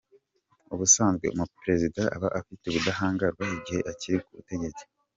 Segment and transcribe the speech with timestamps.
[0.73, 4.83] Ubusanzwe umuperezida aba afite ubudahangarwa igihe akiri ku butegetsi.